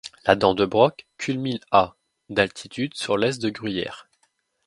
[0.25, 1.93] La dent de Broc culmine à
[2.29, 4.09] d'altitude sur l'est de Gruyères.